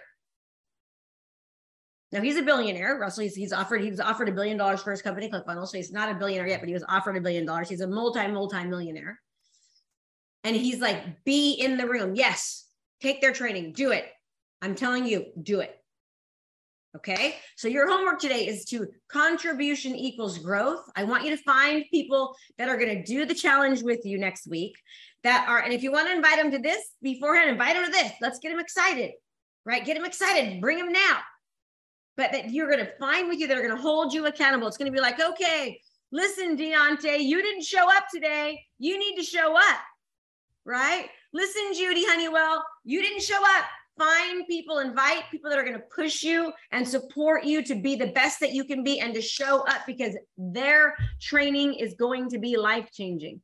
[2.12, 2.98] Now he's a billionaire.
[2.98, 5.68] Russell, he's, he's offered, he was offered a billion dollars for his company, ClickFunnels.
[5.68, 7.68] So he's not a billionaire yet, but he was offered a billion dollars.
[7.68, 9.20] He's a multi, multi millionaire.
[10.44, 12.16] And he's like, be in the room.
[12.16, 12.66] Yes,
[13.02, 14.06] take their training, do it.
[14.62, 15.77] I'm telling you, do it.
[16.95, 17.36] Okay.
[17.56, 20.84] So your homework today is to contribution equals growth.
[20.95, 24.17] I want you to find people that are going to do the challenge with you
[24.17, 24.76] next week
[25.23, 27.91] that are, and if you want to invite them to this beforehand, invite them to
[27.91, 28.13] this.
[28.21, 29.12] Let's get them excited,
[29.65, 29.86] right?
[29.86, 30.62] Get them excited.
[30.62, 31.19] Bring them now.
[32.15, 34.67] But that you're going to find with you that are going to hold you accountable.
[34.67, 35.80] It's going to be like, okay,
[36.12, 38.60] listen, Deontay, you didn't show up today.
[38.80, 39.80] You need to show up,
[40.65, 41.10] right?
[41.32, 43.65] Listen, Judy Honeywell, you didn't show up
[43.98, 47.96] find people, invite people that are going to push you and support you to be
[47.96, 52.30] the best that you can be and to show up because their training is going
[52.30, 53.42] to be life changing.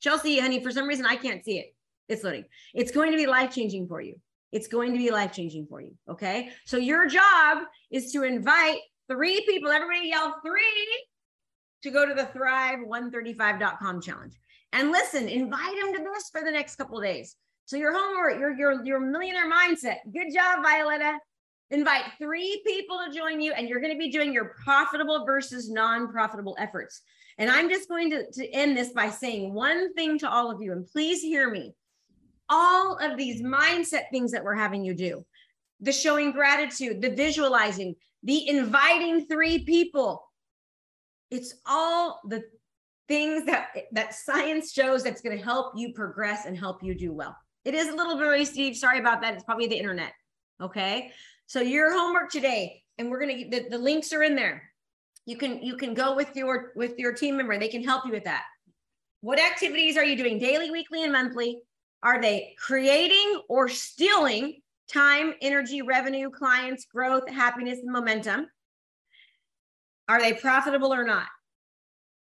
[0.00, 1.74] Chelsea, honey, for some reason I can't see it.
[2.08, 2.44] It's loading.
[2.74, 4.20] It's going to be life changing for you.
[4.52, 5.94] It's going to be life changing for you.
[6.08, 6.50] Okay.
[6.64, 8.78] So your job is to invite
[9.10, 11.04] three people, everybody yell three
[11.82, 14.38] to go to the thrive135.com challenge.
[14.72, 17.36] And listen, invite them to this for the next couple days.
[17.66, 19.96] So your homework, your your your millionaire mindset.
[20.12, 21.18] Good job, Violetta.
[21.70, 25.68] Invite three people to join you, and you're going to be doing your profitable versus
[25.68, 27.02] non-profitable efforts.
[27.38, 30.62] And I'm just going to, to end this by saying one thing to all of
[30.62, 31.74] you, and please hear me.
[32.48, 35.26] All of these mindset things that we're having you do,
[35.80, 40.24] the showing gratitude, the visualizing, the inviting three people,
[41.32, 42.44] it's all the
[43.08, 47.12] things that that science shows that's going to help you progress and help you do
[47.12, 47.36] well.
[47.66, 48.76] It is a little blurry, Steve.
[48.76, 49.34] Sorry about that.
[49.34, 50.12] It's probably the internet.
[50.62, 51.10] Okay.
[51.46, 54.70] So your homework today, and we're gonna the, the links are in there.
[55.26, 57.58] You can you can go with your with your team member.
[57.58, 58.44] They can help you with that.
[59.20, 61.58] What activities are you doing daily, weekly, and monthly?
[62.04, 68.46] Are they creating or stealing time, energy, revenue, clients, growth, happiness, and momentum?
[70.08, 71.26] Are they profitable or not?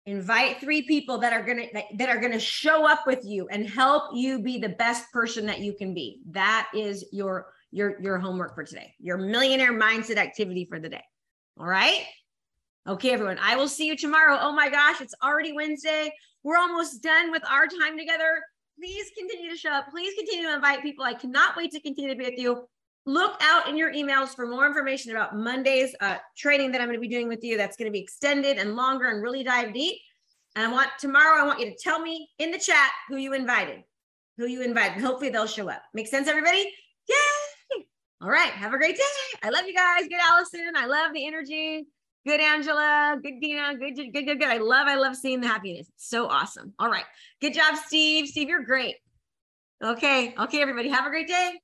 [0.07, 3.69] Invite three people that are to that, that, are to show up with you and
[3.69, 8.19] help you be the best person that you can be that is your your your
[8.19, 11.03] homework for today your millionaire mindset activity for the day
[11.59, 12.05] all right
[12.87, 17.03] okay everyone i will see you tomorrow oh my gosh it's already wednesday we're almost
[17.03, 18.43] done with our time together
[18.79, 19.91] Please continue to show up.
[19.91, 21.05] Please continue to invite people.
[21.05, 22.67] I cannot wait to continue to be with you.
[23.07, 26.97] Look out in your emails for more information about Monday's uh, training that I'm going
[26.97, 27.57] to be doing with you.
[27.57, 29.99] That's going to be extended and longer and really dive deep.
[30.57, 33.35] And I want tomorrow, I want you to tell me in the chat who you
[33.35, 33.83] invited,
[34.39, 35.03] who you invited.
[35.03, 35.83] Hopefully they'll show up.
[35.93, 36.73] Make sense, everybody?
[37.09, 37.85] Yay!
[38.23, 38.53] All right.
[38.53, 39.03] Have a great day.
[39.43, 40.09] I love you guys.
[40.09, 40.73] Good, Allison.
[40.77, 41.85] I love the energy.
[42.27, 43.19] Good, Angela.
[43.23, 43.75] Good, Dina.
[43.77, 44.49] Good, good, good, good.
[44.49, 45.89] I love, I love seeing the happiness.
[45.95, 46.73] It's so awesome.
[46.79, 47.05] All right.
[47.43, 48.29] Good job, Steve.
[48.29, 48.97] Steve, you're great.
[49.85, 50.35] Okay.
[50.39, 50.89] Okay, everybody.
[50.89, 51.61] Have a great day.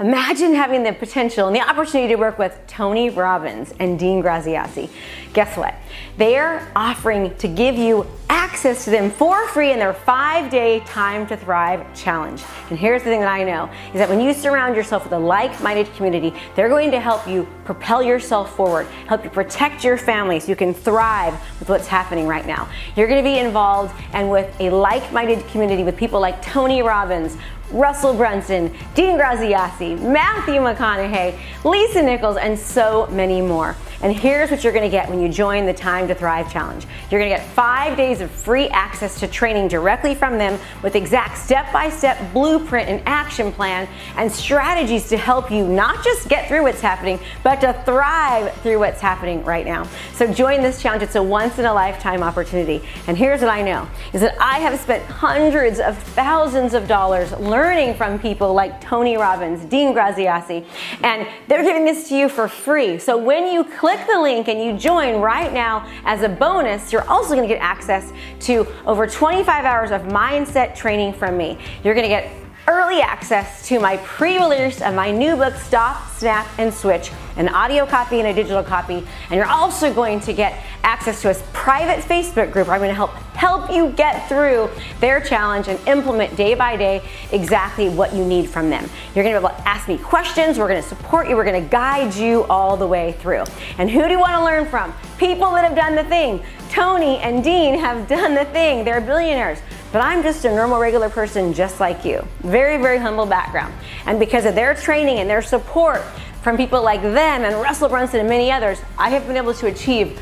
[0.00, 4.88] Imagine having the potential and the opportunity to work with Tony Robbins and Dean Graziosi.
[5.34, 5.74] Guess what?
[6.16, 11.26] They're offering to give you access to them for free in their five day Time
[11.26, 12.42] to Thrive challenge.
[12.70, 15.18] And here's the thing that I know is that when you surround yourself with a
[15.18, 19.96] like minded community, they're going to help you propel yourself forward, help you protect your
[19.96, 22.68] family so you can thrive with what's happening right now.
[22.96, 26.82] You're going to be involved and with a like minded community with people like Tony
[26.82, 27.36] Robbins,
[27.70, 33.76] Russell Brunson, Dean Graziosi, Matthew McConaughey, Lisa Nichols, and so many more.
[34.02, 36.86] And here's what you're gonna get when you join the Time to Thrive Challenge.
[37.10, 41.36] You're gonna get five days of free access to training directly from them with exact
[41.36, 43.86] step by step blueprint and action plan
[44.16, 48.78] and strategies to help you not just get through what's happening, but to thrive through
[48.78, 49.86] what's happening right now.
[50.14, 51.02] So join this challenge.
[51.02, 52.82] It's a once in a lifetime opportunity.
[53.06, 57.32] And here's what I know is that I have spent hundreds of thousands of dollars
[57.32, 60.64] learning from people like Tony Robbins, Dean Graziosi,
[61.02, 62.98] and they're giving this to you for free.
[62.98, 66.92] So when you click click the link and you join right now as a bonus,
[66.92, 71.58] you're also to get access to over 25 hours of mindset training from me.
[71.82, 76.72] You're to get early access to my pre-release of my new book Stop, Snap and
[76.72, 81.22] Switch, an audio copy and a digital copy, and you're also going to get access
[81.22, 84.68] to a private Facebook group where I'm going to help help you get through
[85.00, 87.02] their challenge and implement day by day
[87.32, 88.84] exactly what you need from them.
[89.14, 91.44] You're going to be able to ask me questions, we're going to support you, we're
[91.44, 93.44] going to guide you all the way through.
[93.78, 94.92] And who do you want to learn from?
[95.16, 96.42] People that have done the thing.
[96.68, 98.84] Tony and Dean have done the thing.
[98.84, 99.58] They're billionaires.
[99.92, 102.26] But I'm just a normal, regular person just like you.
[102.40, 103.74] Very, very humble background.
[104.06, 106.02] And because of their training and their support
[106.42, 109.66] from people like them and Russell Brunson and many others, I have been able to
[109.66, 110.18] achieve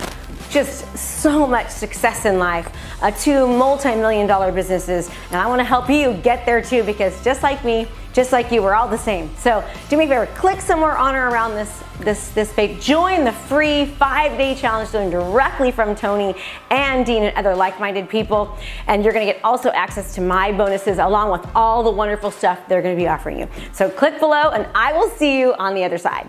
[0.48, 5.64] just so much success in life, uh, two multi-million dollar businesses, and I want to
[5.64, 7.86] help you get there too because just like me,
[8.18, 9.30] just like you, we're all the same.
[9.36, 12.82] So do me a favor, click somewhere on or around this this this page.
[12.84, 16.34] Join the free five-day challenge doing directly from Tony
[16.70, 18.58] and Dean and other like-minded people,
[18.88, 22.58] and you're to get also access to my bonuses along with all the wonderful stuff
[22.68, 23.48] they're to be offering you.
[23.72, 26.26] So click below, and I will see you on the other side.